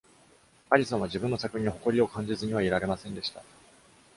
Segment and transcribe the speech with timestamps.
[0.71, 3.43] アリソンは自分の作品に誇りを感じずにはいられませんでした。